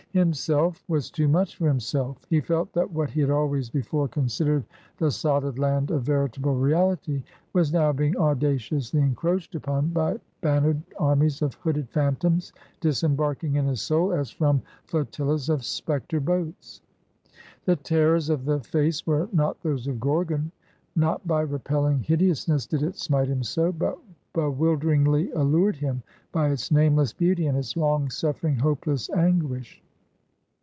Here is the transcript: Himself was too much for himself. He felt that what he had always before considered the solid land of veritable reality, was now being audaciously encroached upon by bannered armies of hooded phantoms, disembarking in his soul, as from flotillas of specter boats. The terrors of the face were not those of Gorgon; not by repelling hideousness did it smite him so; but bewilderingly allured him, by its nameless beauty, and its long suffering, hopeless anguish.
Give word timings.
Himself 0.13 0.83
was 0.89 1.09
too 1.09 1.29
much 1.29 1.55
for 1.55 1.69
himself. 1.69 2.25
He 2.29 2.41
felt 2.41 2.73
that 2.73 2.91
what 2.91 3.11
he 3.11 3.21
had 3.21 3.29
always 3.29 3.69
before 3.69 4.09
considered 4.09 4.65
the 4.97 5.09
solid 5.09 5.57
land 5.57 5.89
of 5.89 6.03
veritable 6.03 6.55
reality, 6.55 7.23
was 7.53 7.71
now 7.71 7.93
being 7.93 8.17
audaciously 8.17 8.99
encroached 8.99 9.55
upon 9.55 9.87
by 9.91 10.19
bannered 10.41 10.81
armies 10.99 11.41
of 11.41 11.53
hooded 11.53 11.89
phantoms, 11.91 12.51
disembarking 12.81 13.55
in 13.55 13.65
his 13.67 13.81
soul, 13.81 14.11
as 14.11 14.29
from 14.31 14.61
flotillas 14.83 15.47
of 15.47 15.63
specter 15.63 16.19
boats. 16.19 16.81
The 17.63 17.77
terrors 17.77 18.29
of 18.29 18.43
the 18.43 18.59
face 18.59 19.07
were 19.07 19.29
not 19.31 19.61
those 19.63 19.87
of 19.87 20.01
Gorgon; 20.01 20.51
not 20.93 21.25
by 21.25 21.39
repelling 21.39 22.01
hideousness 22.01 22.65
did 22.67 22.83
it 22.83 22.97
smite 22.97 23.29
him 23.29 23.43
so; 23.43 23.71
but 23.71 23.97
bewilderingly 24.33 25.31
allured 25.31 25.77
him, 25.77 26.03
by 26.33 26.49
its 26.49 26.69
nameless 26.69 27.13
beauty, 27.13 27.47
and 27.47 27.57
its 27.57 27.77
long 27.77 28.09
suffering, 28.09 28.57
hopeless 28.59 29.09
anguish. 29.11 29.81